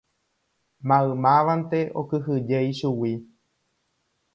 Maymávante 0.87 1.79
okyhyje 1.99 2.57
ichugui. 2.71 3.13